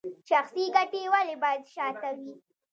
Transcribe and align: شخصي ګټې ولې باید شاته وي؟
شخصي 0.29 0.63
ګټې 0.75 1.01
ولې 1.13 1.35
باید 1.43 1.61
شاته 1.73 2.09
وي؟ 2.17 2.33